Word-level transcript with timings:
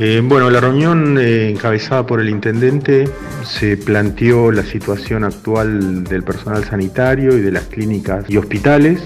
Eh, 0.00 0.22
bueno, 0.22 0.48
la 0.48 0.60
reunión 0.60 1.18
eh, 1.18 1.50
encabezada 1.50 2.06
por 2.06 2.20
el 2.20 2.28
intendente 2.28 3.08
se 3.44 3.76
planteó 3.76 4.52
la 4.52 4.62
situación 4.62 5.24
actual 5.24 6.04
del 6.04 6.22
personal 6.22 6.64
sanitario 6.64 7.36
y 7.36 7.40
de 7.40 7.50
las 7.50 7.64
clínicas 7.64 8.24
y 8.28 8.36
hospitales. 8.36 9.00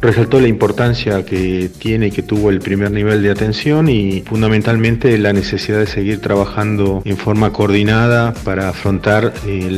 Resaltó 0.00 0.40
la 0.40 0.48
importancia 0.48 1.24
que 1.24 1.70
tiene 1.78 2.08
y 2.08 2.10
que 2.10 2.22
tuvo 2.22 2.50
el 2.50 2.58
primer 2.58 2.90
nivel 2.90 3.22
de 3.22 3.30
atención 3.30 3.88
y 3.88 4.22
fundamentalmente 4.22 5.16
la 5.16 5.32
necesidad 5.32 5.78
de 5.78 5.86
seguir 5.86 6.20
trabajando 6.20 7.02
en 7.04 7.16
forma 7.16 7.52
coordinada 7.52 8.34
para 8.44 8.70
afrontar 8.70 9.32
eh, 9.46 9.68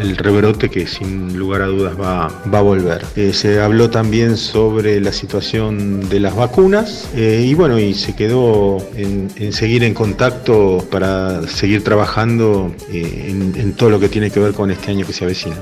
el 0.00 0.16
rebrote 0.16 0.70
que 0.70 0.88
sin 0.88 1.38
lugar 1.38 1.62
a 1.62 1.66
dudas 1.66 1.94
va, 2.00 2.26
a 2.26 2.60
volver. 2.62 3.04
se 3.32 3.60
habló 3.60 3.90
también 3.90 4.36
sobre 4.36 5.00
la 5.00 5.12
situación 5.12 6.08
de 6.08 6.18
las 6.18 6.34
vacunas 6.34 7.10
y 7.14 7.52
bueno, 7.54 7.78
y 7.78 7.94
se 7.94 8.16
quedó 8.16 8.78
en, 8.96 9.28
en 9.38 9.52
seguir 9.52 9.84
en 9.84 9.94
contacto 9.94 10.86
para 10.90 11.46
seguir 11.46 11.84
trabajando 11.84 12.74
eh, 12.90 13.26
en, 13.28 13.74
todo 13.74 13.90
lo 13.90 14.00
que 14.00 14.08
tiene 14.08 14.30
que 14.30 14.40
ver 14.40 14.52
con 14.54 14.70
este 14.70 14.90
año 14.90 15.06
que 15.06 15.12
se 15.12 15.24
avecina. 15.24 15.56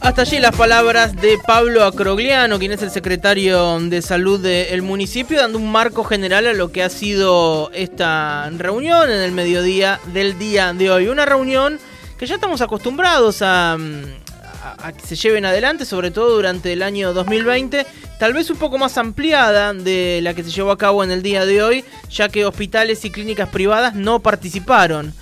Hasta 0.00 0.22
allí 0.22 0.38
las 0.38 0.56
palabras 0.56 1.16
de 1.16 1.36
Pablo 1.46 1.84
Acrogliano, 1.84 2.58
quien 2.58 2.72
es 2.72 2.80
el 2.82 2.90
secretario 2.90 3.78
de 3.80 4.00
salud 4.02 4.40
del 4.40 4.82
municipio, 4.82 5.38
dando 5.38 5.58
un 5.58 5.70
marco 5.70 6.04
general 6.04 6.46
a 6.46 6.52
lo 6.52 6.70
que 6.70 6.82
ha 6.82 6.88
sido 6.88 7.70
esta 7.72 8.48
reunión 8.50 9.10
en 9.10 9.18
el 9.18 9.32
mediodía 9.32 10.00
del 10.12 10.38
día 10.38 10.72
de 10.72 10.90
hoy. 10.90 11.08
Una 11.08 11.26
reunión 11.26 11.78
que 12.18 12.26
ya 12.26 12.36
estamos 12.36 12.60
acostumbrados 12.60 13.42
a, 13.42 13.76
a, 14.72 14.92
que 14.92 15.06
se 15.06 15.16
lleven 15.16 15.44
adelante, 15.44 15.84
sobre 15.84 16.10
todo 16.10 16.34
durante 16.34 16.72
el 16.72 16.82
año 16.82 17.12
2020, 17.12 17.86
tal 18.18 18.32
vez 18.32 18.50
un 18.50 18.56
poco 18.56 18.78
más 18.78 18.98
ampliada 18.98 19.72
de 19.72 20.20
la 20.22 20.34
que 20.34 20.42
se 20.42 20.50
llevó 20.50 20.70
a 20.70 20.78
cabo 20.78 21.04
en 21.04 21.10
el 21.10 21.22
día 21.22 21.44
de 21.44 21.62
hoy, 21.62 21.84
ya 22.10 22.28
que 22.28 22.44
hospitales 22.44 23.04
y 23.04 23.10
clínicas 23.10 23.48
privadas 23.48 23.94
no 23.94 24.20
participaron. 24.20 25.14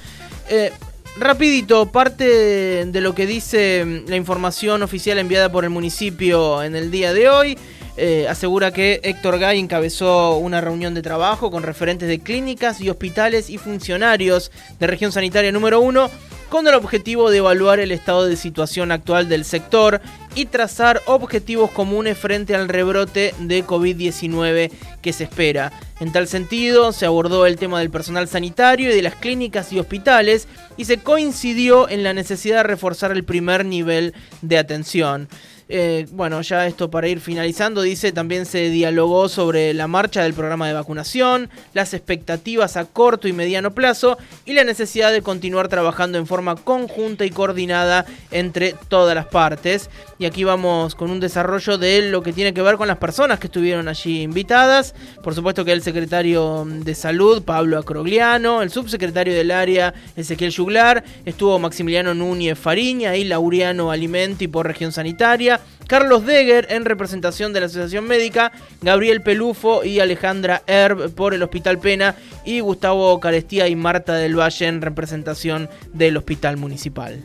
Eh, 0.48 0.72
rapidito, 1.18 1.90
parte 1.90 2.86
de 2.86 3.00
lo 3.00 3.14
que 3.14 3.26
dice 3.26 3.84
mm, 3.84 4.08
la 4.08 4.16
información 4.16 4.82
oficial 4.82 5.18
enviada 5.18 5.50
por 5.50 5.64
el 5.64 5.70
municipio 5.70 6.62
en 6.62 6.76
el 6.76 6.90
día 6.90 7.12
de 7.12 7.28
hoy. 7.28 7.58
Eh, 7.96 8.26
asegura 8.28 8.72
que 8.72 9.00
Héctor 9.04 9.38
Gay 9.38 9.60
encabezó 9.60 10.36
una 10.38 10.60
reunión 10.60 10.94
de 10.94 11.02
trabajo 11.02 11.52
con 11.52 11.62
referentes 11.62 12.08
de 12.08 12.18
clínicas 12.18 12.80
y 12.80 12.90
hospitales 12.90 13.48
y 13.50 13.58
funcionarios 13.58 14.50
de 14.80 14.86
región 14.88 15.12
sanitaria 15.12 15.52
número 15.52 15.80
1 15.80 16.10
con 16.54 16.68
el 16.68 16.74
objetivo 16.74 17.32
de 17.32 17.38
evaluar 17.38 17.80
el 17.80 17.90
estado 17.90 18.26
de 18.26 18.36
situación 18.36 18.92
actual 18.92 19.28
del 19.28 19.44
sector 19.44 20.00
y 20.36 20.44
trazar 20.44 21.02
objetivos 21.06 21.72
comunes 21.72 22.16
frente 22.16 22.54
al 22.54 22.68
rebrote 22.68 23.34
de 23.40 23.66
COVID-19 23.66 24.70
que 25.02 25.12
se 25.12 25.24
espera. 25.24 25.72
En 25.98 26.12
tal 26.12 26.28
sentido, 26.28 26.92
se 26.92 27.06
abordó 27.06 27.46
el 27.46 27.56
tema 27.56 27.80
del 27.80 27.90
personal 27.90 28.28
sanitario 28.28 28.92
y 28.92 28.94
de 28.94 29.02
las 29.02 29.16
clínicas 29.16 29.72
y 29.72 29.80
hospitales 29.80 30.46
y 30.76 30.84
se 30.84 30.98
coincidió 30.98 31.88
en 31.88 32.04
la 32.04 32.12
necesidad 32.12 32.58
de 32.58 32.62
reforzar 32.62 33.10
el 33.10 33.24
primer 33.24 33.64
nivel 33.64 34.14
de 34.40 34.56
atención. 34.56 35.28
Eh, 35.76 36.06
bueno, 36.12 36.40
ya 36.40 36.68
esto 36.68 36.88
para 36.88 37.08
ir 37.08 37.18
finalizando, 37.18 37.82
dice, 37.82 38.12
también 38.12 38.46
se 38.46 38.70
dialogó 38.70 39.28
sobre 39.28 39.74
la 39.74 39.88
marcha 39.88 40.22
del 40.22 40.32
programa 40.32 40.68
de 40.68 40.72
vacunación, 40.72 41.50
las 41.72 41.94
expectativas 41.94 42.76
a 42.76 42.84
corto 42.84 43.26
y 43.26 43.32
mediano 43.32 43.74
plazo 43.74 44.16
y 44.46 44.52
la 44.52 44.62
necesidad 44.62 45.10
de 45.10 45.20
continuar 45.20 45.66
trabajando 45.66 46.16
en 46.16 46.28
forma 46.28 46.54
conjunta 46.54 47.24
y 47.24 47.30
coordinada 47.30 48.06
entre 48.30 48.76
todas 48.86 49.16
las 49.16 49.26
partes. 49.26 49.90
Y 50.20 50.26
aquí 50.26 50.44
vamos 50.44 50.94
con 50.94 51.10
un 51.10 51.18
desarrollo 51.18 51.76
de 51.76 52.08
lo 52.08 52.22
que 52.22 52.32
tiene 52.32 52.54
que 52.54 52.62
ver 52.62 52.76
con 52.76 52.86
las 52.86 52.98
personas 52.98 53.40
que 53.40 53.48
estuvieron 53.48 53.88
allí 53.88 54.22
invitadas. 54.22 54.94
Por 55.24 55.34
supuesto 55.34 55.64
que 55.64 55.72
el 55.72 55.82
secretario 55.82 56.64
de 56.68 56.94
Salud, 56.94 57.42
Pablo 57.42 57.78
Acrogliano, 57.78 58.62
el 58.62 58.70
subsecretario 58.70 59.34
del 59.34 59.50
área, 59.50 59.92
Ezequiel 60.14 60.52
Yuglar, 60.52 61.02
estuvo 61.24 61.58
Maximiliano 61.58 62.14
Núñez 62.14 62.56
Fariña 62.56 63.16
y 63.16 63.24
Lauriano 63.24 63.90
Alimenti 63.90 64.46
por 64.46 64.68
región 64.68 64.92
sanitaria. 64.92 65.60
Carlos 65.86 66.24
Deger 66.24 66.66
en 66.70 66.84
representación 66.84 67.52
de 67.52 67.60
la 67.60 67.66
Asociación 67.66 68.06
Médica, 68.06 68.52
Gabriel 68.80 69.22
Pelufo 69.22 69.84
y 69.84 70.00
Alejandra 70.00 70.62
Herb 70.66 71.14
por 71.14 71.34
el 71.34 71.42
Hospital 71.42 71.78
Pena 71.78 72.16
y 72.44 72.60
Gustavo 72.60 73.20
Carestía 73.20 73.68
y 73.68 73.76
Marta 73.76 74.14
del 74.14 74.38
Valle 74.38 74.66
en 74.66 74.82
representación 74.82 75.68
del 75.92 76.16
Hospital 76.16 76.56
Municipal. 76.56 77.22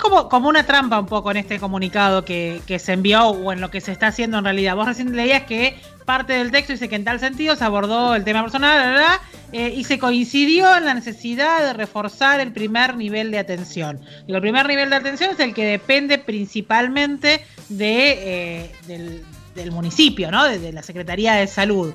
Como, 0.00 0.28
como 0.28 0.48
una 0.48 0.64
trampa 0.64 0.98
un 0.98 1.06
poco 1.06 1.30
en 1.30 1.36
este 1.36 1.58
comunicado 1.58 2.24
que, 2.24 2.62
se 2.78 2.92
envió 2.92 3.28
o 3.28 3.52
en 3.52 3.60
lo 3.60 3.70
que 3.70 3.80
se 3.80 3.92
está 3.92 4.08
haciendo 4.08 4.38
en 4.38 4.44
realidad. 4.44 4.76
Vos 4.76 4.86
recién 4.86 5.14
leías 5.14 5.42
que 5.42 5.78
parte 6.04 6.32
del 6.32 6.50
texto 6.50 6.72
dice 6.72 6.88
que 6.88 6.96
en 6.96 7.04
tal 7.04 7.20
sentido 7.20 7.54
se 7.54 7.64
abordó 7.64 8.14
el 8.14 8.24
tema 8.24 8.42
personal 8.42 9.04
eh, 9.52 9.72
y 9.76 9.84
se 9.84 9.98
coincidió 9.98 10.76
en 10.76 10.86
la 10.86 10.94
necesidad 10.94 11.60
de 11.60 11.72
reforzar 11.72 12.40
el 12.40 12.52
primer 12.52 12.96
nivel 12.96 13.30
de 13.30 13.38
atención. 13.38 14.00
el 14.26 14.40
primer 14.40 14.66
nivel 14.66 14.90
de 14.90 14.96
atención 14.96 15.30
es 15.30 15.40
el 15.40 15.54
que 15.54 15.64
depende 15.64 16.18
principalmente 16.18 17.44
de, 17.68 18.64
eh, 18.64 19.22
del, 19.54 19.72
municipio, 19.72 20.30
¿no? 20.30 20.44
de 20.44 20.72
la 20.72 20.82
Secretaría 20.82 21.34
de 21.34 21.46
Salud. 21.46 21.94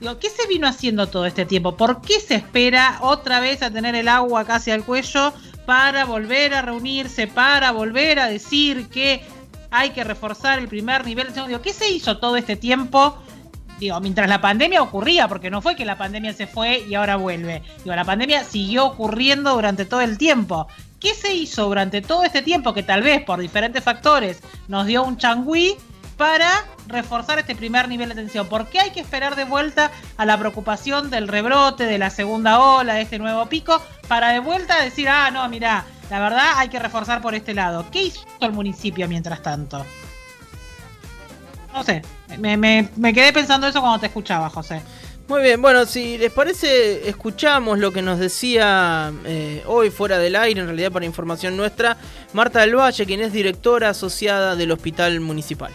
Digo, 0.00 0.18
¿qué 0.18 0.28
se 0.28 0.46
vino 0.46 0.66
haciendo 0.66 1.06
todo 1.06 1.24
este 1.24 1.46
tiempo? 1.46 1.76
¿Por 1.76 2.02
qué 2.02 2.20
se 2.20 2.34
espera 2.34 2.98
otra 3.00 3.40
vez 3.40 3.62
a 3.62 3.70
tener 3.70 3.94
el 3.94 4.08
agua 4.08 4.44
casi 4.44 4.70
al 4.70 4.84
cuello 4.84 5.32
para 5.66 6.04
volver 6.04 6.54
a 6.54 6.62
reunirse, 6.62 7.26
para 7.26 7.72
volver 7.72 8.18
a 8.18 8.26
decir 8.28 8.88
que 8.88 9.22
hay 9.70 9.90
que 9.90 10.04
reforzar 10.04 10.58
el 10.58 10.68
primer 10.68 11.04
nivel? 11.04 11.32
Digo, 11.34 11.60
¿qué 11.60 11.72
se 11.72 11.90
hizo 11.90 12.18
todo 12.18 12.36
este 12.36 12.56
tiempo? 12.56 13.18
Digo, 13.78 14.00
mientras 14.00 14.28
la 14.28 14.40
pandemia 14.40 14.80
ocurría, 14.80 15.28
porque 15.28 15.50
no 15.50 15.60
fue 15.60 15.76
que 15.76 15.84
la 15.84 15.98
pandemia 15.98 16.32
se 16.32 16.46
fue 16.46 16.84
y 16.88 16.94
ahora 16.94 17.16
vuelve. 17.16 17.62
Digo, 17.84 17.94
la 17.94 18.04
pandemia 18.04 18.44
siguió 18.44 18.86
ocurriendo 18.86 19.52
durante 19.52 19.84
todo 19.84 20.00
el 20.00 20.16
tiempo. 20.16 20.66
¿Qué 20.98 21.12
se 21.12 21.34
hizo 21.34 21.66
durante 21.66 22.00
todo 22.00 22.24
este 22.24 22.40
tiempo 22.40 22.72
que 22.72 22.82
tal 22.82 23.02
vez 23.02 23.22
por 23.22 23.38
diferentes 23.38 23.84
factores 23.84 24.40
nos 24.68 24.86
dio 24.86 25.04
un 25.04 25.18
changüí 25.18 25.76
para 26.16 26.64
reforzar 26.88 27.38
este 27.38 27.54
primer 27.54 27.88
nivel 27.88 28.08
de 28.08 28.14
atención. 28.14 28.48
¿Por 28.48 28.68
qué 28.68 28.80
hay 28.80 28.90
que 28.90 29.00
esperar 29.00 29.36
de 29.36 29.44
vuelta 29.44 29.90
a 30.16 30.24
la 30.24 30.38
preocupación 30.38 31.10
del 31.10 31.28
rebrote, 31.28 31.84
de 31.84 31.98
la 31.98 32.10
segunda 32.10 32.60
ola, 32.60 32.94
de 32.94 33.02
este 33.02 33.18
nuevo 33.18 33.46
pico, 33.46 33.82
para 34.08 34.30
de 34.30 34.40
vuelta 34.40 34.80
decir, 34.82 35.08
ah, 35.08 35.30
no, 35.30 35.48
mira, 35.48 35.84
la 36.10 36.20
verdad 36.20 36.52
hay 36.56 36.68
que 36.68 36.78
reforzar 36.78 37.20
por 37.20 37.34
este 37.34 37.54
lado? 37.54 37.86
¿Qué 37.90 38.02
hizo 38.04 38.24
el 38.40 38.52
municipio 38.52 39.08
mientras 39.08 39.42
tanto? 39.42 39.84
No 41.72 41.82
sé, 41.82 42.02
me, 42.38 43.12
quedé 43.12 43.32
pensando 43.32 43.66
eso 43.66 43.80
cuando 43.80 44.00
te 44.00 44.06
escuchaba, 44.06 44.48
José. 44.48 44.80
Muy 45.28 45.42
bien, 45.42 45.60
bueno, 45.60 45.84
si 45.84 46.16
les 46.16 46.32
parece, 46.32 47.08
escuchamos 47.08 47.80
lo 47.80 47.92
que 47.92 48.00
nos 48.00 48.20
decía 48.20 49.12
eh, 49.24 49.62
hoy 49.66 49.90
fuera 49.90 50.18
del 50.18 50.36
aire, 50.36 50.60
en 50.60 50.66
realidad 50.68 50.92
para 50.92 51.04
información 51.04 51.56
nuestra, 51.56 51.96
Marta 52.32 52.60
del 52.60 52.76
Valle, 52.76 53.04
quien 53.04 53.20
es 53.20 53.32
directora 53.32 53.90
asociada 53.90 54.54
del 54.54 54.70
Hospital 54.70 55.18
Municipal. 55.20 55.74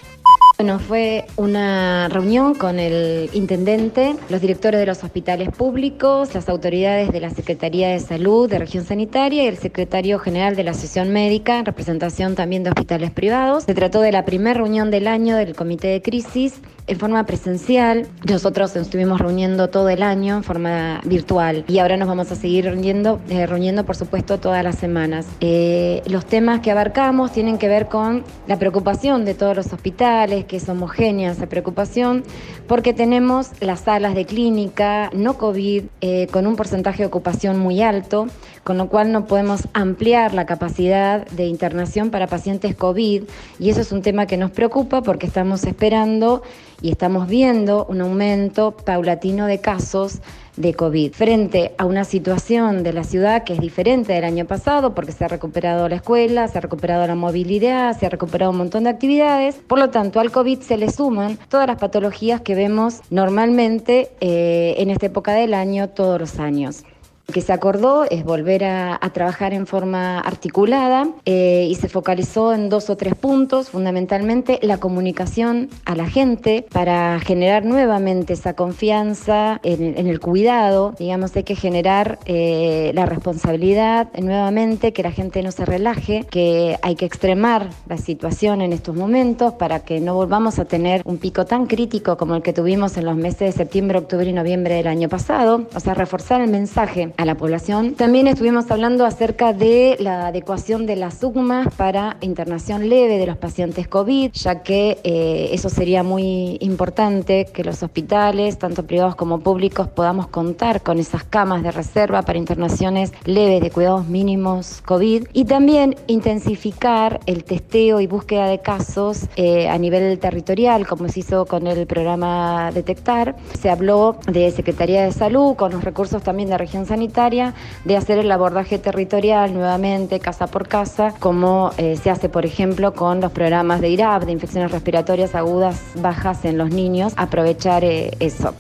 Bueno, 0.62 0.78
fue 0.78 1.26
una 1.38 2.08
reunión 2.10 2.54
con 2.54 2.78
el 2.78 3.32
intendente, 3.34 4.16
los 4.30 4.42
directores 4.42 4.80
de 4.80 4.86
los 4.86 5.04
hospitales 5.04 5.50
públicos, 5.50 6.36
las 6.36 6.50
autoridades 6.50 7.12
de 7.12 7.20
la 7.20 7.32
Secretaría 7.32 7.90
de 7.90 8.00
Salud 8.00 8.48
de 8.48 8.60
Región 8.60 8.86
Sanitaria 8.86 9.46
y 9.46 9.48
el 9.48 9.58
secretario 9.58 10.20
general 10.20 10.56
de 10.56 10.64
la 10.64 10.70
Asociación 10.70 11.12
Médica, 11.12 11.58
en 11.58 11.66
representación 11.66 12.36
también 12.36 12.62
de 12.62 12.70
hospitales 12.70 13.10
privados. 13.10 13.64
Se 13.64 13.74
trató 13.74 14.02
de 14.02 14.12
la 14.12 14.24
primera 14.24 14.54
reunión 14.54 14.92
del 14.92 15.08
año 15.08 15.36
del 15.36 15.56
Comité 15.56 15.88
de 15.88 16.04
Crisis 16.04 16.62
en 16.88 17.00
forma 17.00 17.26
presencial. 17.26 18.08
Nosotros 18.30 18.76
estuvimos 18.76 19.20
reuniendo 19.20 19.70
todo 19.70 19.90
el 19.90 20.04
año 20.04 20.38
en 20.38 20.44
forma 20.44 21.02
virtual 21.06 21.64
y 21.68 21.80
ahora 21.80 21.98
nos 21.98 22.08
vamos 22.08 22.32
a 22.32 22.36
seguir 22.36 22.66
reuniendo, 22.66 23.20
eh, 23.30 23.46
reuniendo 23.46 23.86
por 23.86 23.96
supuesto, 23.96 24.40
todas 24.40 24.64
las 24.64 24.76
semanas. 24.76 25.26
Eh, 25.40 26.02
los 26.08 26.26
temas 26.26 26.60
que 26.60 26.72
abarcamos 26.72 27.32
tienen 27.32 27.58
que 27.58 27.68
ver 27.68 27.88
con 27.88 28.24
la 28.48 28.60
preocupación 28.60 29.26
de 29.26 29.34
todos 29.34 29.56
los 29.56 29.74
hospitales, 29.74 30.46
que 30.52 30.58
es 30.58 30.68
homogénea 30.68 31.32
esa 31.32 31.48
preocupación, 31.48 32.26
porque 32.68 32.92
tenemos 32.92 33.52
las 33.62 33.80
salas 33.80 34.16
de 34.16 34.26
clínica 34.26 35.10
no 35.14 35.38
COVID 35.38 35.84
eh, 36.02 36.28
con 36.30 36.46
un 36.46 36.58
porcentaje 36.58 37.04
de 37.04 37.06
ocupación 37.08 37.58
muy 37.58 37.82
alto, 37.82 38.28
con 38.66 38.78
lo 38.78 38.90
cual 38.90 39.14
no 39.14 39.28
podemos 39.28 39.70
ampliar 39.72 40.34
la 40.34 40.46
capacidad 40.46 41.26
de 41.28 41.46
internación 41.46 42.10
para 42.10 42.28
pacientes 42.28 42.76
COVID 42.76 43.24
y 43.60 43.70
eso 43.70 43.80
es 43.80 43.94
un 43.94 44.02
tema 44.02 44.26
que 44.26 44.36
nos 44.36 44.52
preocupa 44.52 45.02
porque 45.02 45.26
estamos 45.26 45.64
esperando 45.64 46.42
y 46.82 46.92
estamos 46.92 47.30
viendo 47.30 47.86
un 47.86 48.02
aumento 48.02 48.72
paulatino 48.72 49.46
de 49.46 49.62
casos 49.62 50.20
de 50.62 50.74
COVID. 50.74 51.14
Frente 51.14 51.74
a 51.78 51.86
una 51.86 52.04
situación 52.04 52.84
de 52.84 52.94
la 52.94 53.04
ciudad 53.04 53.44
que 53.44 53.54
es 53.54 53.60
diferente 53.60 54.14
del 54.14 54.24
año 54.24 54.46
pasado, 54.46 54.94
porque 54.96 55.12
se 55.12 55.26
ha 55.26 55.28
recuperado 55.28 55.90
la 55.90 55.96
escuela, 55.96 56.48
se 56.48 56.58
ha 56.58 56.62
recuperado 56.62 57.06
la 57.08 57.16
movilidad, 57.16 57.98
se 57.98 58.06
ha 58.06 58.10
recuperado 58.10 58.52
un 58.52 58.58
montón 58.58 58.84
de 58.86 58.90
actividades, 58.92 59.56
por 59.68 59.80
lo 59.80 59.90
tanto 59.90 60.20
al 60.20 60.32
COVID 60.32 60.60
se 60.60 60.78
le 60.78 60.92
suman 60.92 61.38
todas 61.50 61.68
las 61.68 61.78
patologías 61.78 62.42
que 62.42 62.56
vemos 62.56 63.02
normalmente 63.10 64.12
eh, 64.22 64.76
en 64.78 64.90
esta 64.90 65.08
época 65.08 65.34
del 65.34 65.54
año, 65.54 65.90
todos 65.90 66.20
los 66.20 66.40
años. 66.40 66.84
Que 67.32 67.42
se 67.42 67.54
acordó 67.54 68.06
es 68.06 68.24
volver 68.24 68.64
a, 68.64 69.00
trabajar 69.14 69.54
en 69.54 69.68
forma 69.68 70.20
articulada 70.20 71.10
eh, 71.26 71.68
y 71.70 71.76
se 71.76 71.90
focalizó 71.90 72.54
en 72.54 72.70
dos 72.70 72.90
o 72.90 72.96
tres 72.96 73.14
puntos, 73.14 73.70
fundamentalmente 73.70 74.58
la 74.62 74.78
comunicación 74.78 75.70
a 75.86 75.96
la 75.96 76.08
gente 76.08 76.66
para 76.72 77.20
generar 77.20 77.66
nuevamente 77.66 78.34
esa 78.34 78.54
confianza 78.54 79.60
en, 79.64 80.08
el 80.08 80.20
cuidado, 80.20 80.94
digamos, 80.98 81.36
hay 81.36 81.44
que 81.44 81.56
generar 81.56 82.20
eh, 82.26 82.92
la 82.94 83.06
responsabilidad 83.06 84.08
nuevamente, 84.18 84.94
que 84.94 85.04
la 85.04 85.12
gente 85.12 85.44
no 85.44 85.52
se 85.52 85.66
relaje, 85.66 86.26
que 86.30 86.78
hay 86.82 86.96
que 86.96 87.06
extremar 87.06 87.70
la 87.88 87.98
situación 87.98 88.62
en 88.62 88.74
estos 88.74 88.96
momentos 88.96 89.54
para 89.54 89.82
que 89.82 90.00
no 90.00 90.16
volvamos 90.16 90.60
a 90.60 90.66
tener 90.66 91.02
un 91.06 91.18
pico 91.18 91.46
tan 91.46 91.66
crítico 91.66 92.18
como 92.18 92.36
el 92.36 92.42
que 92.42 92.54
tuvimos 92.54 92.98
en 92.98 93.06
los 93.06 93.16
meses 93.16 93.40
de 93.40 93.52
septiembre, 93.52 93.98
octubre 93.98 94.30
y 94.30 94.34
noviembre 94.34 94.76
del 94.76 94.88
año 94.88 95.10
pasado, 95.10 95.68
o 95.74 95.80
sea, 95.80 95.94
reforzar 95.94 96.42
el 96.42 96.50
mensaje 96.50 97.14
a 97.22 97.26
la 97.26 97.36
población. 97.36 97.94
También 97.94 98.26
estuvimos 98.26 98.72
hablando 98.72 99.06
acerca 99.06 99.54
de 99.54 99.96
la 100.00 100.28
adecuación 100.28 100.88
de 100.88 100.96
las 100.96 101.24
UGMAS 101.24 101.68
para 101.76 102.18
internación 102.22 102.90
leve 102.90 103.20
de 103.20 103.28
los 103.28 103.38
pacientes 103.38 103.88
COVID, 103.88 104.32
ya 104.32 104.64
que 104.64 104.98
eh, 105.04 105.50
eso 105.52 105.70
sería 105.70 106.02
muy 106.02 106.58
importante 106.62 107.46
que 107.54 107.64
los 107.64 107.84
hospitales, 107.84 108.58
tanto 108.58 108.88
privados 108.88 109.16
como 109.16 109.40
públicos, 109.40 109.88
podamos 109.88 110.28
contar 110.28 110.82
con 110.82 110.98
esas 110.98 111.24
camas 111.24 111.62
de 111.62 111.70
reserva 111.70 112.24
para 112.24 112.40
internaciones 112.40 113.14
leves 113.26 113.62
de 113.62 113.70
cuidados 113.70 114.08
mínimos 114.08 114.82
COVID 114.86 115.28
y 115.32 115.46
también 115.46 115.96
intensificar 116.08 117.20
el 117.28 117.44
testeo 117.44 118.02
y 118.02 118.08
búsqueda 118.08 118.48
de 118.48 118.60
casos 118.60 119.28
eh, 119.36 119.70
a 119.70 119.78
nivel 119.78 120.18
territorial, 120.18 120.88
como 120.88 121.08
se 121.08 121.20
hizo 121.20 121.46
con 121.46 121.68
el 121.68 121.86
programa 121.86 122.72
Detectar. 122.72 123.36
Se 123.60 123.70
habló 123.70 124.18
de 124.26 124.50
Secretaría 124.50 125.04
de 125.04 125.12
Salud, 125.12 125.56
con 125.56 125.72
los 125.72 125.84
recursos 125.84 126.24
también 126.24 126.50
de 126.50 126.58
región 126.58 126.88
sanitaria, 126.88 127.11
de 127.12 127.98
hacer 127.98 128.18
el 128.20 128.32
abordaje 128.32 128.80
territorial 128.80 129.54
nuevamente, 129.54 130.20
casa 130.20 130.48
por 130.48 130.68
casa, 130.68 131.14
como 131.20 131.72
eh, 131.78 131.98
se 132.02 132.10
hace, 132.10 132.30
por 132.30 132.46
ejemplo, 132.46 132.94
con 132.94 133.22
los 133.22 133.32
programas 133.32 133.82
de 133.82 133.90
IRAP, 133.90 134.24
de 134.24 134.32
infecciones 134.32 134.72
respiratorias 134.72 135.36
agudas 135.36 135.82
bajas 135.96 136.46
en 136.46 136.58
los 136.58 136.70
niños, 136.70 137.14
aprovechar 137.18 137.84
eh, 137.84 138.12
eso. 138.20 138.56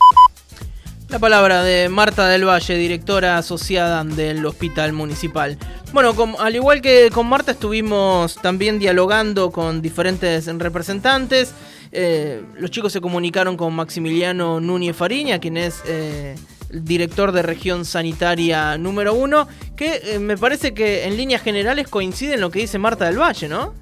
La 1.09 1.19
palabra 1.19 1.63
de 1.63 1.89
Marta 1.89 2.27
del 2.27 2.48
Valle, 2.48 2.75
directora 2.75 3.38
asociada 3.38 4.03
del 4.03 4.45
Hospital 4.45 4.94
Municipal. 4.94 5.57
Bueno, 5.92 6.13
al 6.39 6.56
igual 6.56 6.81
que 6.81 7.09
con 7.13 7.27
Marta 7.27 7.51
estuvimos 7.51 8.36
también 8.36 8.80
dialogando 8.80 9.51
con 9.51 9.81
diferentes 9.81 10.45
representantes. 10.57 11.53
Eh, 11.92 12.42
los 12.57 12.71
chicos 12.71 12.94
se 12.94 13.01
comunicaron 13.01 13.57
con 13.57 13.74
Maximiliano 13.74 14.62
Núñez 14.62 14.95
Fariña, 14.95 15.39
quien 15.39 15.57
es 15.57 15.83
director 16.73 17.31
de 17.31 17.41
región 17.41 17.85
sanitaria 17.85 18.77
número 18.77 19.13
uno, 19.13 19.47
que 19.75 20.01
eh, 20.03 20.19
me 20.19 20.38
parece 20.38 20.73
que 20.73 21.06
en 21.06 21.18
líneas 21.18 21.41
generales 21.41 21.88
coincide 21.88 22.35
en 22.35 22.41
lo 22.41 22.51
que 22.51 22.59
dice 22.59 22.79
Marta 22.79 23.06
del 23.06 23.19
Valle, 23.19 23.47
¿no? 23.47 23.73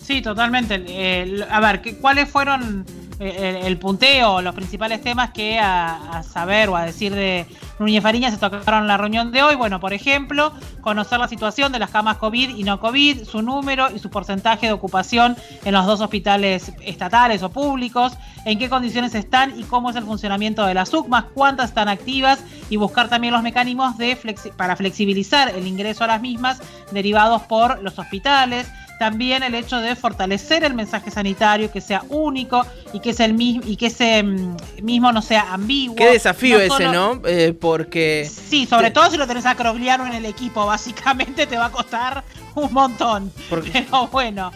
Sí, 0.00 0.20
totalmente. 0.20 1.44
a 1.48 1.60
ver, 1.60 1.82
¿cuáles 2.00 2.28
fueron 2.28 2.84
el, 3.18 3.78
punteo, 3.78 4.42
los 4.42 4.54
principales 4.54 5.00
temas 5.00 5.30
que 5.30 5.58
a, 5.58 6.22
saber 6.22 6.68
o 6.68 6.76
a 6.76 6.84
decir 6.84 7.14
de 7.14 7.46
Núñez 7.78 8.02
Fariña 8.02 8.30
se 8.30 8.36
tocaron 8.36 8.82
en 8.82 8.88
la 8.88 8.96
reunión 8.96 9.32
de 9.32 9.42
hoy. 9.42 9.54
Bueno, 9.54 9.80
por 9.80 9.92
ejemplo, 9.92 10.52
conocer 10.80 11.18
la 11.18 11.28
situación 11.28 11.72
de 11.72 11.78
las 11.78 11.90
camas 11.90 12.16
COVID 12.16 12.56
y 12.56 12.62
no 12.64 12.80
COVID, 12.80 13.24
su 13.24 13.42
número 13.42 13.88
y 13.94 13.98
su 13.98 14.10
porcentaje 14.10 14.66
de 14.66 14.72
ocupación 14.72 15.36
en 15.64 15.72
los 15.72 15.86
dos 15.86 16.00
hospitales 16.00 16.72
estatales 16.82 17.42
o 17.42 17.50
públicos, 17.50 18.12
en 18.44 18.58
qué 18.58 18.68
condiciones 18.68 19.14
están 19.14 19.58
y 19.58 19.64
cómo 19.64 19.90
es 19.90 19.96
el 19.96 20.04
funcionamiento 20.04 20.64
de 20.66 20.74
las 20.74 20.92
UCMAS, 20.92 21.26
cuántas 21.34 21.70
están 21.70 21.88
activas 21.88 22.42
y 22.70 22.76
buscar 22.76 23.08
también 23.08 23.34
los 23.34 23.42
mecanismos 23.42 23.98
de 23.98 24.18
para 24.56 24.76
flexibilizar 24.76 25.50
el 25.50 25.66
ingreso 25.66 26.04
a 26.04 26.08
las 26.08 26.20
mismas 26.20 26.60
derivados 26.90 27.42
por 27.42 27.82
los 27.82 27.98
hospitales 27.98 28.66
también 29.02 29.42
el 29.42 29.56
hecho 29.56 29.80
de 29.80 29.96
fortalecer 29.96 30.62
el 30.62 30.74
mensaje 30.74 31.10
sanitario, 31.10 31.72
que 31.72 31.80
sea 31.80 32.04
único 32.08 32.64
y 32.92 33.00
que, 33.00 33.10
es 33.10 33.18
el 33.18 33.34
y 33.40 33.76
que 33.76 33.86
ese 33.86 34.22
mm, 34.22 34.56
mismo 34.80 35.10
no 35.10 35.20
sea 35.20 35.52
ambiguo. 35.52 35.96
Qué 35.96 36.12
desafío 36.12 36.60
ese, 36.60 36.84
¿no? 36.84 37.20
Eh, 37.26 37.52
porque... 37.52 38.30
Sí, 38.32 38.64
sobre 38.64 38.92
todo 38.92 39.10
si 39.10 39.16
lo 39.16 39.26
tenés 39.26 39.44
a 39.44 39.56
Crogliano 39.56 40.06
en 40.06 40.12
el 40.12 40.24
equipo, 40.24 40.64
básicamente 40.66 41.48
te 41.48 41.56
va 41.56 41.64
a 41.64 41.72
costar 41.72 42.22
un 42.54 42.72
montón. 42.72 43.32
Pero 43.50 44.06
bueno. 44.06 44.52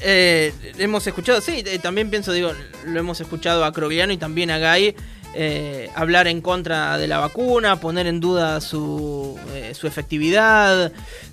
Eh, 0.00 0.54
hemos 0.78 1.06
escuchado, 1.06 1.42
sí, 1.42 1.62
eh, 1.66 1.78
también 1.78 2.08
pienso, 2.08 2.32
digo, 2.32 2.52
lo 2.86 2.98
hemos 2.98 3.20
escuchado 3.20 3.66
a 3.66 3.72
Crogliano 3.74 4.14
y 4.14 4.16
también 4.16 4.50
a 4.50 4.56
Gay 4.56 4.96
eh, 5.34 5.90
hablar 5.94 6.26
en 6.26 6.40
contra 6.40 6.96
de 6.96 7.06
la 7.06 7.18
vacuna, 7.18 7.76
poner 7.76 8.06
en 8.06 8.18
duda 8.18 8.60
su, 8.60 9.38
eh, 9.52 9.74
su 9.74 9.86
efectividad 9.86 10.90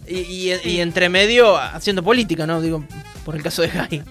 y, 0.08 0.52
entre 0.80 1.08
medio 1.08 1.58
haciendo 1.58 2.04
política, 2.04 2.46
¿no? 2.46 2.62
Digo, 2.62 2.84
por 3.24 3.36
el 3.36 3.42
caso 3.42 3.62
de 3.62 3.70
Jai. 3.70 4.04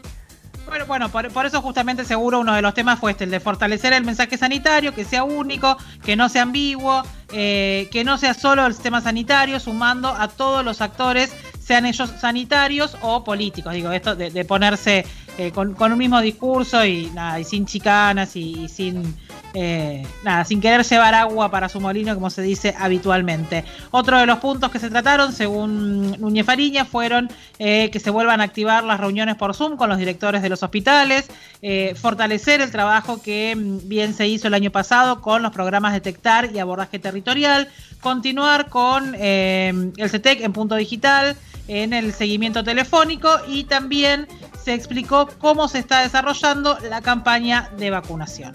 Bueno, 0.67 0.87
bueno 0.87 1.09
por, 1.11 1.47
eso 1.47 1.61
justamente 1.61 2.05
seguro 2.05 2.41
uno 2.41 2.55
de 2.55 2.63
los 2.63 2.73
temas 2.73 2.99
fue 2.99 3.13
este, 3.13 3.25
el 3.25 3.31
de 3.31 3.41
fortalecer 3.41 3.93
el 3.93 4.05
mensaje 4.05 4.39
sanitario, 4.39 4.95
que 4.95 5.05
sea 5.05 5.23
único, 5.23 5.77
que 6.03 6.17
no 6.17 6.31
sea 6.31 6.43
ambiguo, 6.43 7.03
eh, 7.33 7.89
que 7.93 8.05
no 8.05 8.17
sea 8.17 8.33
solo 8.33 8.67
el 8.67 8.73
sistema 8.73 9.03
sanitario, 9.03 9.61
sumando 9.61 10.09
a 10.09 10.29
todos 10.29 10.65
los 10.65 10.81
actores, 10.81 11.31
sean 11.61 11.85
ellos 11.85 12.11
sanitarios 12.19 12.97
o 13.03 13.23
políticos. 13.23 13.75
Digo, 13.75 13.93
esto 13.93 14.17
de, 14.17 14.45
ponerse 14.47 15.05
con, 15.53 15.77
un 15.79 15.99
mismo 15.99 16.21
discurso 16.21 16.85
y, 16.85 17.11
nada, 17.15 17.39
y 17.39 17.45
sin 17.45 17.67
chicanas 17.67 18.35
y 18.35 18.69
sin 18.69 19.15
eh, 19.57 20.05
nada, 20.25 20.45
sin 20.45 20.61
querer 20.61 20.85
llevar 20.85 21.15
agua 21.15 21.49
para 21.49 21.69
su 21.69 21.81
molino, 21.81 22.13
como 22.15 22.29
se 22.29 22.43
dice 22.43 22.75
habitualmente. 22.77 23.65
Otro 23.93 24.19
de 24.19 24.27
los 24.27 24.39
puntos 24.39 24.71
que 24.73 24.81
se 24.81 24.91
trataron, 24.91 25.33
según 25.33 26.21
Núñez 26.21 26.45
Fariña, 26.45 26.85
fueron 26.85 27.31
eh, 27.61 27.89
que 27.91 28.01
se 28.01 28.11
vuelvan 28.11 28.41
a 28.41 28.45
activar 28.45 28.83
las 28.83 28.99
reuniones 28.99 29.37
por 29.37 29.55
Zoom 29.55 29.77
con 29.77 29.89
los 29.89 29.99
directores 29.99 30.43
de 30.43 30.49
los 30.49 30.65
hospitales, 30.65 31.31
eh, 31.63 31.95
fortalecer 31.95 32.61
el 32.61 32.73
trabajo 32.73 33.23
que 33.23 33.55
mm, 33.55 33.89
bien 33.89 34.13
se 34.13 34.27
hizo 34.27 34.49
el 34.49 34.55
año 34.55 34.73
pasado 34.73 35.21
con 35.21 35.43
los 35.43 35.53
programas 35.53 35.93
Detectar 35.93 36.51
y 36.53 36.59
Abordaje 36.59 36.99
Territorial, 36.99 37.69
continuar 38.01 38.69
con 38.69 39.15
el 39.15 40.11
CETEC 40.11 40.43
en 40.43 40.53
punto 40.53 40.75
digital, 40.75 41.37
en 41.69 41.93
el 41.93 42.13
seguimiento 42.13 42.65
telefónico 42.65 43.31
y 43.49 43.65
también 43.65 44.27
se 44.63 44.75
explicó 44.75 45.29
cómo 45.39 45.69
se 45.69 45.79
está 45.79 46.01
desarrollando 46.01 46.79
la 46.91 47.01
campaña 47.01 47.71
de 47.79 47.91
vacunación. 47.91 48.53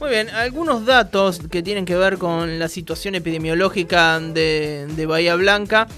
Muy 0.00 0.08
bien, 0.08 0.30
algunos 0.30 0.86
datos 0.86 1.40
que 1.50 1.62
tienen 1.62 1.84
que 1.84 1.94
ver 1.94 2.16
con 2.16 2.58
la 2.58 2.68
situación 2.68 3.16
epidemiológica 3.16 4.18
de, 4.18 5.04
Bahía 5.06 5.34
Blanca. 5.34 5.88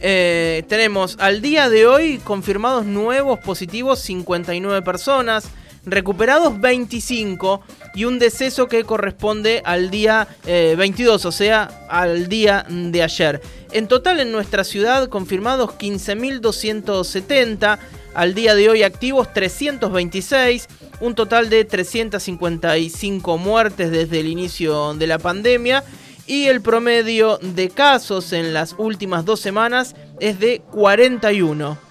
Eh, 0.00 0.64
tenemos 0.68 1.16
al 1.20 1.40
día 1.40 1.70
de 1.70 1.86
hoy 1.86 2.18
confirmados 2.18 2.84
nuevos 2.84 3.38
positivos 3.38 4.00
59 4.00 4.82
personas, 4.82 5.44
recuperados 5.86 6.60
25 6.60 7.62
y 7.94 8.04
un 8.04 8.18
deceso 8.18 8.68
que 8.68 8.84
corresponde 8.84 9.62
al 9.64 9.90
día 9.90 10.28
22, 10.44 11.24
eh, 11.24 11.28
o 11.28 11.32
sea, 11.32 11.86
al 11.88 12.28
día 12.28 12.66
de 12.68 13.02
ayer. 13.02 13.40
En 13.72 13.88
total 13.88 14.20
en 14.20 14.32
nuestra 14.32 14.64
ciudad 14.64 15.08
confirmados 15.08 15.70
15.270, 15.70 17.78
al 18.14 18.34
día 18.34 18.54
de 18.54 18.68
hoy 18.68 18.82
activos 18.82 19.32
326 19.32 20.68
un 21.00 21.14
total 21.14 21.50
de 21.50 21.64
355 21.64 23.38
muertes 23.38 23.90
desde 23.90 24.20
el 24.20 24.26
inicio 24.26 24.94
de 24.94 25.06
la 25.06 25.18
pandemia 25.18 25.84
y 26.26 26.46
el 26.46 26.62
promedio 26.62 27.38
de 27.38 27.68
casos 27.68 28.32
en 28.32 28.54
las 28.54 28.74
últimas 28.78 29.24
dos 29.24 29.40
semanas 29.40 29.94
es 30.20 30.40
de 30.40 30.62
41. 30.70 31.83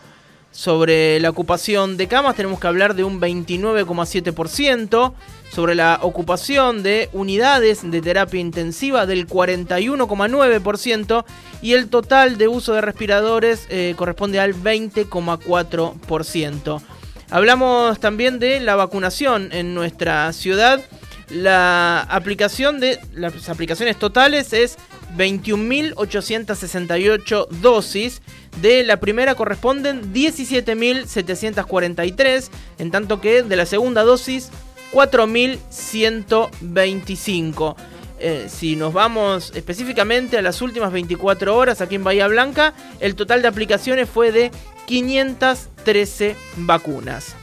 Sobre 0.53 1.19
la 1.19 1.29
ocupación 1.31 1.97
de 1.97 2.07
camas 2.07 2.35
tenemos 2.35 2.59
que 2.59 2.67
hablar 2.67 2.93
de 2.93 3.03
un 3.03 3.19
29,7%, 3.19 5.13
sobre 5.51 5.73
la 5.73 5.97
ocupación 6.03 6.83
de 6.83 7.09
unidades 7.11 7.89
de 7.89 8.01
terapia 8.01 8.39
intensiva 8.39 9.07
del 9.07 9.27
41,9% 9.27 11.25
y 11.63 11.73
el 11.73 11.89
total 11.89 12.37
de 12.37 12.47
uso 12.47 12.73
de 12.73 12.81
respiradores 12.81 13.65
eh, 13.69 13.95
corresponde 13.97 14.39
al 14.39 14.53
20,4%. 14.53 16.81
Hablamos 17.31 17.99
también 17.99 18.37
de 18.37 18.59
la 18.59 18.75
vacunación 18.75 19.49
en 19.53 19.73
nuestra 19.73 20.31
ciudad. 20.33 20.79
La 21.31 22.01
aplicación 22.01 22.79
de 22.79 22.99
las 23.13 23.49
aplicaciones 23.49 23.97
totales 23.97 24.53
es 24.53 24.77
21.868 25.17 27.47
dosis. 27.49 28.21
De 28.61 28.83
la 28.83 28.99
primera 28.99 29.33
corresponden 29.35 30.13
17.743, 30.13 32.49
en 32.77 32.91
tanto 32.91 33.21
que 33.21 33.41
de 33.43 33.55
la 33.55 33.65
segunda 33.65 34.03
dosis 34.03 34.51
4.125. 34.93 37.75
Eh, 38.19 38.45
si 38.47 38.75
nos 38.77 38.93
vamos 38.93 39.51
específicamente 39.55 40.37
a 40.37 40.41
las 40.41 40.61
últimas 40.61 40.93
24 40.93 41.57
horas 41.57 41.81
aquí 41.81 41.95
en 41.95 42.05
Bahía 42.05 42.27
Blanca, 42.27 42.73
el 42.99 43.15
total 43.15 43.41
de 43.41 43.47
aplicaciones 43.49 44.09
fue 44.09 44.31
de 44.31 44.51
513 44.85 46.37
vacunas. 46.57 47.35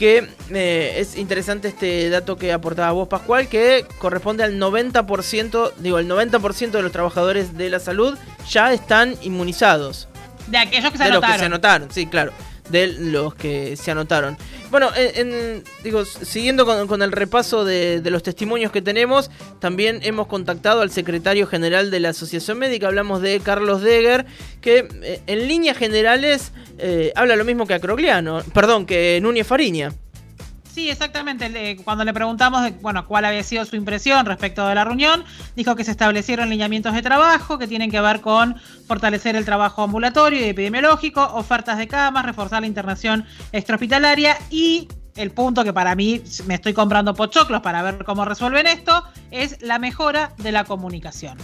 Que 0.00 0.26
eh, 0.48 0.94
es 0.96 1.18
interesante 1.18 1.68
este 1.68 2.08
dato 2.08 2.38
que 2.38 2.54
aportaba 2.54 2.90
vos, 2.92 3.06
Pascual, 3.06 3.48
que 3.48 3.84
corresponde 3.98 4.42
al 4.42 4.58
90%, 4.58 5.72
digo, 5.76 5.98
el 5.98 6.08
90% 6.08 6.70
de 6.70 6.80
los 6.80 6.90
trabajadores 6.90 7.58
de 7.58 7.68
la 7.68 7.80
salud 7.80 8.16
ya 8.48 8.72
están 8.72 9.14
inmunizados. 9.20 10.08
De 10.46 10.56
aquellos 10.56 10.90
que 10.90 10.96
se 10.96 11.04
de 11.04 11.10
anotaron. 11.10 11.20
los 11.20 11.32
que 11.32 11.38
se 11.38 11.44
anotaron, 11.44 11.90
sí, 11.90 12.06
claro. 12.06 12.32
De 12.70 12.86
los 12.86 13.34
que 13.34 13.76
se 13.76 13.90
anotaron. 13.90 14.36
Bueno, 14.70 14.90
en, 14.94 15.64
digo, 15.82 16.04
siguiendo 16.04 16.64
con, 16.64 17.02
el 17.02 17.12
repaso 17.12 17.64
de, 17.64 18.00
de 18.00 18.10
los 18.10 18.22
testimonios 18.22 18.70
que 18.70 18.80
tenemos, 18.80 19.30
también 19.58 20.00
hemos 20.02 20.28
contactado 20.28 20.80
al 20.82 20.90
secretario 20.90 21.46
general 21.46 21.90
de 21.90 22.00
la 22.00 22.10
Asociación 22.10 22.58
Médica, 22.58 22.86
hablamos 22.86 23.22
de 23.22 23.40
Carlos 23.40 23.82
Deger, 23.82 24.26
que 24.60 24.88
eh, 25.02 25.20
en 25.26 25.48
líneas 25.48 25.76
generales 25.76 26.52
eh, 26.78 27.12
habla 27.16 27.36
lo 27.36 27.44
mismo 27.44 27.66
que 27.66 27.74
Acrogliano, 27.74 28.42
perdón, 28.54 28.86
que 28.86 29.18
Núñez 29.20 29.46
Fariña. 29.46 29.92
Sí, 30.72 30.88
exactamente. 30.88 31.76
Cuando 31.84 32.04
le 32.04 32.12
preguntamos 32.12 32.70
bueno, 32.80 33.06
cuál 33.06 33.24
había 33.24 33.42
sido 33.42 33.64
su 33.64 33.74
impresión 33.74 34.24
respecto 34.24 34.66
de 34.66 34.74
la 34.74 34.84
reunión, 34.84 35.24
dijo 35.56 35.74
que 35.74 35.84
se 35.84 35.90
establecieron 35.90 36.48
lineamientos 36.48 36.94
de 36.94 37.02
trabajo 37.02 37.58
que 37.58 37.66
tienen 37.66 37.90
que 37.90 38.00
ver 38.00 38.20
con 38.20 38.56
fortalecer 38.86 39.34
el 39.34 39.44
trabajo 39.44 39.82
ambulatorio 39.82 40.40
y 40.40 40.48
epidemiológico, 40.48 41.22
ofertas 41.34 41.76
de 41.78 41.88
camas, 41.88 42.24
reforzar 42.24 42.60
la 42.60 42.68
internación 42.68 43.26
extrahospitalaria 43.52 44.36
y 44.48 44.88
el 45.16 45.32
punto 45.32 45.64
que 45.64 45.72
para 45.72 45.96
mí 45.96 46.22
me 46.46 46.54
estoy 46.54 46.72
comprando 46.72 47.14
pochoclos 47.14 47.62
para 47.62 47.82
ver 47.82 48.04
cómo 48.04 48.24
resuelven 48.24 48.68
esto 48.68 49.04
es 49.32 49.60
la 49.62 49.80
mejora 49.80 50.32
de 50.38 50.52
la 50.52 50.64
comunicación. 50.64 51.36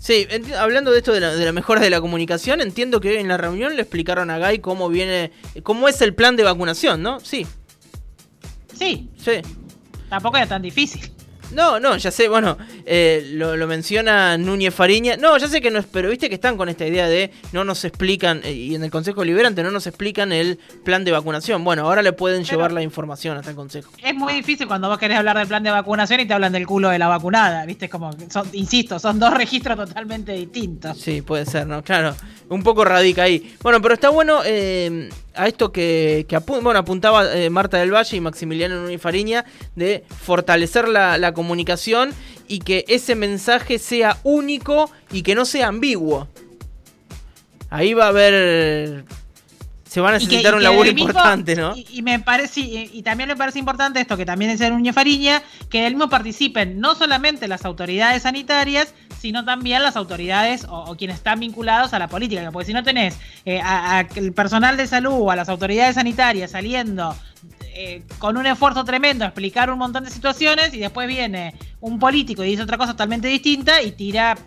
Sí, 0.00 0.26
hablando 0.58 0.90
de 0.90 0.98
esto 0.98 1.12
de 1.12 1.20
la, 1.20 1.34
de 1.34 1.44
la 1.44 1.52
mejora 1.52 1.80
de 1.80 1.88
la 1.88 2.00
comunicación, 2.00 2.60
entiendo 2.60 3.00
que 3.00 3.20
en 3.20 3.28
la 3.28 3.36
reunión 3.38 3.76
le 3.76 3.82
explicaron 3.82 4.30
a 4.30 4.38
Guy 4.38 4.58
cómo 4.58 4.88
viene, 4.88 5.32
cómo 5.62 5.88
es 5.88 6.02
el 6.02 6.14
plan 6.14 6.36
de 6.36 6.42
vacunación, 6.42 7.02
¿no? 7.02 7.20
Sí, 7.20 7.46
Sí, 8.78 9.08
sí. 9.16 9.32
tampoco 10.08 10.36
era 10.36 10.46
tan 10.46 10.62
difícil. 10.62 11.10
No, 11.52 11.78
no, 11.78 11.96
ya 11.98 12.10
sé, 12.10 12.26
bueno, 12.28 12.56
eh, 12.84 13.30
lo, 13.34 13.56
lo 13.56 13.66
menciona 13.68 14.36
Núñez 14.36 14.74
Fariña. 14.74 15.16
No, 15.16 15.36
ya 15.38 15.46
sé 15.46 15.60
que 15.60 15.70
no 15.70 15.78
es, 15.78 15.84
pero 15.86 16.08
viste 16.08 16.28
que 16.28 16.34
están 16.34 16.56
con 16.56 16.68
esta 16.68 16.84
idea 16.86 17.06
de 17.06 17.30
no 17.52 17.62
nos 17.64 17.84
explican, 17.84 18.40
eh, 18.44 18.52
y 18.52 18.74
en 18.74 18.82
el 18.82 18.90
Consejo 18.90 19.22
Liberante 19.24 19.62
no 19.62 19.70
nos 19.70 19.86
explican 19.86 20.32
el 20.32 20.58
plan 20.84 21.04
de 21.04 21.12
vacunación. 21.12 21.62
Bueno, 21.62 21.82
ahora 21.82 22.02
le 22.02 22.12
pueden 22.12 22.42
Pero- 22.42 22.50
llevar 22.56 22.72
la 22.72 22.82
información 22.82 23.36
hasta 23.36 23.50
el 23.50 23.56
Consejo. 23.56 23.92
Es 24.02 24.14
muy 24.16 24.32
difícil 24.32 24.66
cuando 24.66 24.88
vos 24.88 24.98
querés 24.98 25.18
hablar 25.18 25.36
del 25.38 25.46
plan 25.46 25.62
de 25.62 25.70
vacunación 25.70 26.18
y 26.20 26.26
te 26.26 26.34
hablan 26.34 26.50
del 26.50 26.66
culo 26.66 26.88
de 26.88 26.98
la 26.98 27.06
vacunada, 27.08 27.64
¿viste? 27.66 27.88
Como, 27.88 28.10
son, 28.30 28.48
insisto, 28.54 28.98
son 28.98 29.20
dos 29.20 29.32
registros 29.36 29.76
totalmente 29.76 30.32
distintos. 30.32 30.98
Sí, 30.98 31.22
puede 31.22 31.46
ser, 31.46 31.68
¿no? 31.68 31.84
Claro, 31.84 32.16
un 32.48 32.62
poco 32.64 32.84
radica 32.84 33.24
ahí. 33.24 33.54
Bueno, 33.62 33.80
pero 33.80 33.94
está 33.94 34.08
bueno 34.08 34.40
eh, 34.44 35.08
a 35.34 35.48
esto 35.48 35.72
que, 35.72 36.26
que 36.28 36.36
apu- 36.36 36.62
bueno, 36.62 36.78
apuntaba 36.78 37.34
eh, 37.36 37.50
Marta 37.50 37.78
del 37.78 37.92
Valle 37.94 38.16
y 38.16 38.20
Maximiliano 38.20 38.80
Núñez 38.82 39.00
Fariña 39.00 39.44
de 39.76 40.04
fortalecer 40.22 40.88
la, 40.88 41.18
la 41.18 41.32
comunicación 41.34 42.12
y 42.48 42.60
que 42.60 42.84
ese 42.88 43.14
mensaje 43.14 43.78
sea 43.78 44.18
único 44.22 44.90
y 45.10 45.22
que 45.22 45.34
no 45.34 45.44
sea 45.44 45.68
ambiguo. 45.68 46.28
Ahí 47.70 47.94
va 47.94 48.04
a 48.06 48.08
haber... 48.08 49.04
Se 49.94 50.00
va 50.00 50.08
a 50.08 50.12
que- 50.18 50.24
necesitar 50.24 50.54
un 50.56 50.62
laburo 50.64 50.92
mismo- 50.92 51.08
importante, 51.08 51.54
¿no? 51.54 51.76
Y, 51.76 51.86
y 51.88 52.02
me 52.02 52.18
parece, 52.18 52.60
y, 52.60 52.90
y 52.92 53.02
también 53.02 53.28
me 53.28 53.36
parece 53.36 53.60
importante 53.60 54.00
esto, 54.00 54.16
que 54.16 54.26
también 54.26 54.50
dice 54.50 54.68
Núñez 54.68 54.92
Fariña, 54.94 55.40
que 55.70 55.82
del 55.82 55.94
mismo 55.94 56.08
participen 56.10 56.80
no 56.80 56.96
solamente 56.96 57.46
las 57.46 57.64
autoridades 57.64 58.24
sanitarias, 58.24 58.92
sino 59.20 59.44
también 59.44 59.82
las 59.84 59.94
autoridades 59.96 60.64
o, 60.64 60.80
o 60.90 60.96
quienes 60.96 61.16
están 61.18 61.38
vinculados 61.38 61.94
a 61.94 61.98
la 62.00 62.08
política. 62.08 62.50
Porque 62.50 62.66
si 62.66 62.72
no 62.72 62.82
tenés 62.82 63.16
eh, 63.44 63.60
a- 63.60 63.98
a 63.98 64.00
el 64.16 64.32
personal 64.32 64.76
de 64.76 64.86
salud 64.88 65.12
o 65.14 65.30
a 65.30 65.36
las 65.36 65.48
autoridades 65.48 65.94
sanitarias 65.94 66.50
saliendo 66.50 67.14
eh, 67.76 68.02
con 68.18 68.36
un 68.36 68.46
esfuerzo 68.46 68.84
tremendo 68.84 69.24
a 69.24 69.28
explicar 69.28 69.68
un 69.68 69.78
montón 69.78 70.04
de 70.04 70.10
situaciones 70.10 70.72
y 70.74 70.78
después 70.78 71.08
viene 71.08 71.54
un 71.80 71.98
político 71.98 72.44
y 72.44 72.50
dice 72.50 72.62
otra 72.62 72.78
cosa 72.78 72.92
totalmente 72.92 73.26
distinta 73.26 73.82
y 73.82 73.90
tira, 73.90 74.38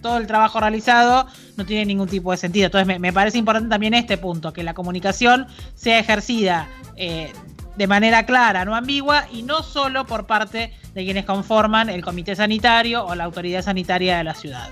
todo 0.00 0.16
el 0.16 0.26
trabajo 0.26 0.58
realizado 0.58 1.26
no 1.58 1.66
tiene 1.66 1.84
ningún 1.84 2.08
tipo 2.08 2.30
de 2.30 2.38
sentido. 2.38 2.66
Entonces 2.66 2.86
me, 2.86 2.98
me 2.98 3.12
parece 3.12 3.36
importante 3.36 3.68
también 3.68 3.92
este 3.92 4.16
punto, 4.16 4.54
que 4.54 4.62
la 4.62 4.72
comunicación 4.72 5.46
sea 5.74 5.98
ejercida 5.98 6.66
eh, 6.96 7.30
de 7.76 7.86
manera 7.86 8.24
clara, 8.24 8.64
no 8.64 8.74
ambigua, 8.74 9.26
y 9.32 9.42
no 9.42 9.62
solo 9.62 10.06
por 10.06 10.26
parte 10.26 10.72
de 10.94 11.04
quienes 11.04 11.24
conforman 11.24 11.88
el 11.88 12.02
comité 12.02 12.34
sanitario 12.36 13.04
o 13.04 13.14
la 13.14 13.24
autoridad 13.24 13.62
sanitaria 13.62 14.18
de 14.18 14.24
la 14.24 14.34
ciudad. 14.34 14.70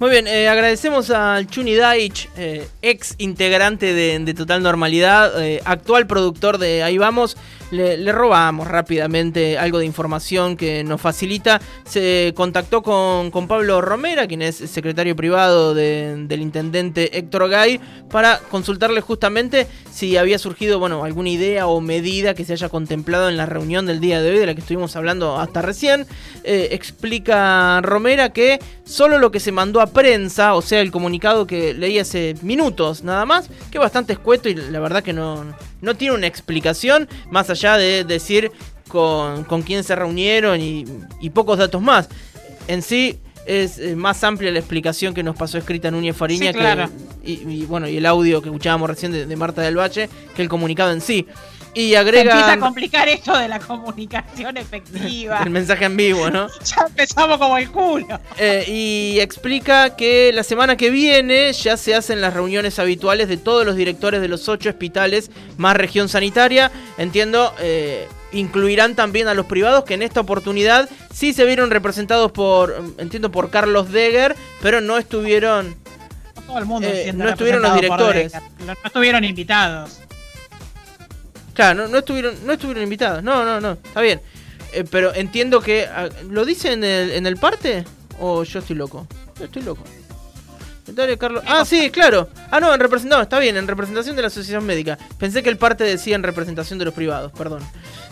Muy 0.00 0.10
bien, 0.10 0.26
eh, 0.26 0.48
agradecemos 0.48 1.10
al 1.10 1.46
Chuni 1.46 1.76
Daich, 1.76 2.28
eh, 2.36 2.66
ex 2.82 3.14
integrante 3.18 3.94
de, 3.94 4.34
Total 4.34 4.60
Normalidad, 4.60 5.40
eh, 5.40 5.62
actual 5.64 6.08
productor 6.08 6.58
de 6.58 6.82
Ahí 6.82 6.98
Vamos. 6.98 7.36
Le, 7.74 8.12
robamos 8.12 8.68
rápidamente 8.68 9.58
algo 9.58 9.78
de 9.78 9.86
información 9.86 10.56
que 10.56 10.84
nos 10.84 11.00
facilita. 11.00 11.60
Se 11.84 12.32
contactó 12.36 12.82
con, 12.82 13.30
con 13.30 13.48
Pablo 13.48 13.80
Romera, 13.80 14.26
quien 14.26 14.42
es 14.42 14.56
secretario 14.56 15.16
privado 15.16 15.74
de- 15.74 16.24
del 16.28 16.40
intendente 16.40 17.18
Héctor 17.18 17.48
Gay, 17.48 17.80
para 18.10 18.38
consultarle 18.50 19.00
justamente 19.00 19.66
si 19.92 20.16
había 20.16 20.38
surgido 20.38 20.78
bueno, 20.78 21.04
alguna 21.04 21.30
idea 21.30 21.66
o 21.66 21.80
medida 21.80 22.34
que 22.34 22.44
se 22.44 22.52
haya 22.52 22.68
contemplado 22.68 23.28
en 23.28 23.36
la 23.36 23.46
reunión 23.46 23.86
del 23.86 24.00
día 24.00 24.20
de 24.22 24.30
hoy, 24.30 24.38
de 24.38 24.46
la 24.46 24.54
que 24.54 24.60
estuvimos 24.60 24.94
hablando 24.96 25.38
hasta 25.38 25.60
recién. 25.62 26.06
Eh, 26.44 26.68
explica 26.72 27.80
Romera 27.82 28.32
que 28.32 28.58
solo 28.84 29.18
lo 29.18 29.30
que 29.30 29.40
se 29.40 29.52
mandó 29.52 29.80
a 29.80 29.86
prensa, 29.86 30.54
o 30.54 30.62
sea, 30.62 30.80
el 30.80 30.90
comunicado 30.92 31.46
que 31.46 31.74
leí 31.74 31.98
hace 31.98 32.34
minutos 32.42 33.02
nada 33.02 33.24
más, 33.26 33.48
que 33.70 33.78
bastante 33.78 34.12
escueto 34.12 34.48
y 34.48 34.54
la 34.54 34.80
verdad 34.80 35.02
que 35.02 35.12
no, 35.12 35.44
no 35.84 35.96
tiene 35.96 36.14
una 36.14 36.26
explicación 36.26 37.08
más 37.30 37.50
allá 37.50 37.76
de 37.76 38.04
decir 38.04 38.50
con, 38.88 39.44
con 39.44 39.62
quién 39.62 39.84
se 39.84 39.94
reunieron 39.94 40.60
y, 40.60 40.84
y 41.20 41.30
pocos 41.30 41.58
datos 41.58 41.80
más. 41.82 42.08
En 42.66 42.82
sí 42.82 43.20
es 43.46 43.78
eh, 43.78 43.94
más 43.94 44.24
amplia 44.24 44.50
la 44.50 44.58
explicación 44.58 45.14
que 45.14 45.22
nos 45.22 45.36
pasó 45.36 45.58
escrita 45.58 45.90
Núñez 45.90 46.16
Fariña 46.16 46.52
Sí, 46.52 46.58
claro. 46.58 46.88
Y, 47.24 47.42
y, 47.48 47.64
bueno, 47.66 47.88
y 47.88 47.96
el 47.96 48.06
audio 48.06 48.42
que 48.42 48.48
escuchábamos 48.48 48.88
recién 48.90 49.12
de, 49.12 49.26
de 49.26 49.36
Marta 49.36 49.62
del 49.62 49.78
Valle, 49.78 50.08
que 50.34 50.42
el 50.42 50.48
comunicado 50.48 50.92
en 50.92 51.00
sí. 51.00 51.26
Y 51.74 51.90
Se 51.90 51.98
empieza 51.98 52.00
agrega 52.00 52.52
a 52.52 52.58
complicar 52.60 53.08
esto 53.08 53.36
de 53.36 53.48
la 53.48 53.58
comunicación 53.58 54.56
efectiva. 54.56 55.40
el 55.44 55.50
mensaje 55.50 55.86
en 55.86 55.96
vivo, 55.96 56.30
¿no? 56.30 56.46
ya 56.64 56.86
empezamos 56.86 57.36
como 57.38 57.58
el 57.58 57.68
culo. 57.70 58.20
Eh, 58.38 58.64
y 58.68 59.18
explica 59.20 59.96
que 59.96 60.32
la 60.32 60.44
semana 60.44 60.76
que 60.76 60.90
viene 60.90 61.52
ya 61.52 61.76
se 61.76 61.94
hacen 61.94 62.20
las 62.20 62.32
reuniones 62.32 62.78
habituales 62.78 63.28
de 63.28 63.38
todos 63.38 63.66
los 63.66 63.74
directores 63.74 64.20
de 64.20 64.28
los 64.28 64.48
ocho 64.48 64.70
hospitales 64.70 65.32
más 65.56 65.76
región 65.76 66.08
sanitaria. 66.08 66.70
Entiendo, 66.96 67.52
eh, 67.58 68.06
incluirán 68.32 68.94
también 68.94 69.26
a 69.26 69.34
los 69.34 69.46
privados 69.46 69.82
que 69.82 69.94
en 69.94 70.02
esta 70.02 70.20
oportunidad 70.20 70.88
sí 71.12 71.32
se 71.32 71.44
vieron 71.44 71.70
representados 71.70 72.30
por, 72.30 72.84
entiendo, 72.98 73.32
por 73.32 73.50
Carlos 73.50 73.90
Deger, 73.90 74.36
pero 74.62 74.80
no 74.80 74.96
estuvieron... 74.96 75.82
Todo 76.46 76.58
el 76.58 76.64
mundo 76.64 76.88
Eh, 76.88 77.12
no 77.14 77.28
estuvieron 77.28 77.62
los 77.62 77.70
por 77.70 77.80
directores. 77.80 78.32
No 78.66 78.74
estuvieron 78.84 79.24
invitados. 79.24 80.00
Claro, 81.54 81.82
no, 81.82 81.88
no 81.88 81.98
estuvieron, 81.98 82.34
no 82.46 82.52
estuvieron 82.52 82.82
invitados. 82.82 83.22
No, 83.22 83.44
no, 83.44 83.60
no, 83.60 83.72
está 83.72 84.00
bien. 84.00 84.20
Eh, 84.72 84.84
pero 84.90 85.14
entiendo 85.14 85.60
que... 85.60 85.86
ah, 85.86 86.08
¿Lo 86.28 86.44
dice 86.44 86.72
en 86.72 86.82
el, 86.84 87.12
en 87.12 87.26
el 87.26 87.36
parte? 87.36 87.84
¿O 88.18 88.42
yo 88.44 88.58
estoy 88.58 88.76
loco? 88.76 89.06
Yo 89.38 89.44
estoy 89.46 89.62
loco. 89.62 89.84
Dale, 90.86 91.16
Carlos. 91.16 91.42
Ah, 91.46 91.64
sí, 91.64 91.90
claro. 91.90 92.28
Ah, 92.50 92.60
no, 92.60 92.74
en 92.74 92.78
representación, 92.78 93.22
está 93.22 93.38
bien, 93.38 93.56
en 93.56 93.66
representación 93.66 94.16
de 94.16 94.22
la 94.22 94.28
Asociación 94.28 94.66
Médica. 94.66 94.98
Pensé 95.18 95.42
que 95.42 95.48
el 95.48 95.56
parte 95.56 95.82
decía 95.82 96.14
en 96.14 96.22
representación 96.22 96.78
de 96.78 96.84
los 96.84 96.92
privados, 96.92 97.32
perdón. 97.32 97.62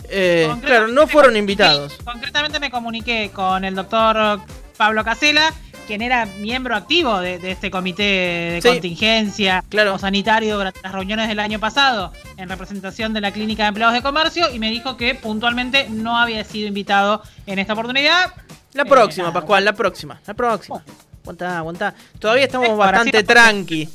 Eh, 0.09 0.51
claro, 0.65 0.87
no 0.87 1.05
fueron 1.07 1.37
invitados. 1.37 1.97
Concretamente 2.03 2.59
me 2.59 2.71
comuniqué 2.71 3.29
con 3.31 3.63
el 3.63 3.75
doctor 3.75 4.41
Pablo 4.75 5.03
Casela, 5.03 5.53
quien 5.83 6.01
era 6.01 6.25
miembro 6.25 6.75
activo 6.75 7.19
de, 7.19 7.37
de 7.39 7.51
este 7.51 7.69
comité 7.71 8.03
de 8.03 8.59
Sí. 8.61 8.67
contingencia 8.69 9.63
Claro. 9.69 9.95
o 9.95 9.99
sanitario 9.99 10.55
durante 10.57 10.79
las 10.81 10.91
reuniones 10.91 11.27
del 11.27 11.39
año 11.39 11.59
pasado 11.59 12.11
en 12.37 12.49
representación 12.49 13.13
de 13.13 13.21
la 13.21 13.31
Clínica 13.31 13.63
de 13.63 13.69
Empleados 13.69 13.93
de 13.93 14.01
Comercio 14.01 14.51
y 14.53 14.59
me 14.59 14.69
dijo 14.71 14.97
que 14.97 15.15
puntualmente 15.15 15.87
no 15.89 16.17
había 16.17 16.43
sido 16.43 16.67
invitado 16.67 17.21
en 17.45 17.59
esta 17.59 17.73
oportunidad. 17.73 18.33
La 18.73 18.83
Eh, 18.83 18.85
próxima, 18.85 19.27
nada. 19.27 19.33
Pascual, 19.39 19.65
la 19.65 19.73
próxima. 19.73 20.19
La 20.25 20.33
próxima. 20.33 20.83
Aguantá, 21.23 21.57
aguantá. 21.59 21.93
Todavía 22.19 22.45
estamos 22.45 22.69
Eh, 22.69 22.73
bastante 22.73 23.19
sí, 23.19 23.23
tranqui. 23.23 23.89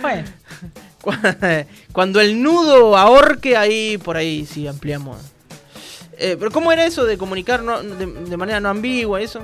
Bueno, 0.00 0.28
Cuando 1.92 2.20
el 2.20 2.42
nudo 2.42 2.96
ahorque, 2.96 3.56
ahí 3.56 3.98
por 3.98 4.16
ahí 4.16 4.46
sí 4.46 4.66
ampliamos. 4.66 5.18
Eh, 6.16 6.36
pero 6.38 6.50
¿cómo 6.50 6.72
era 6.72 6.86
eso 6.86 7.04
de 7.04 7.18
comunicar 7.18 7.62
no- 7.62 7.82
de, 7.82 8.06
de 8.06 8.36
manera 8.36 8.58
no 8.60 8.68
ambigua 8.70 9.20
eso? 9.20 9.40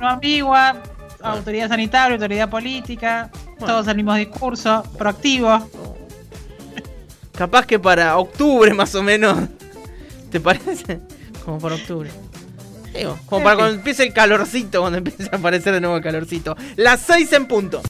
No 0.00 0.08
ambigua, 0.08 0.82
autoridad 1.22 1.68
sanitaria, 1.68 2.14
autoridad 2.14 2.48
política, 2.48 3.30
Bueno. 3.58 3.66
todos 3.66 3.88
el 3.88 3.96
mismo 3.96 4.14
discurso, 4.14 4.82
proactivo. 4.96 5.68
Capaz 7.32 7.66
que 7.66 7.78
para 7.78 8.16
octubre 8.16 8.72
más 8.74 8.94
o 8.94 9.02
menos. 9.02 9.38
¿Te 10.30 10.40
parece? 10.40 11.00
Como 11.44 11.58
para 11.58 11.76
octubre. 11.76 12.10
Digo, 12.94 13.18
como 13.26 13.44
para 13.44 13.56
cuando 13.56 13.74
empiece 13.76 14.02
el 14.02 14.12
calorcito, 14.12 14.80
cuando 14.80 14.98
empiece 14.98 15.28
a 15.30 15.36
aparecer 15.36 15.72
de 15.74 15.80
nuevo 15.80 15.96
el 15.96 16.02
calorcito. 16.02 16.56
Las 16.76 17.00
6 17.00 17.32
en 17.34 17.46
punto. 17.46 17.82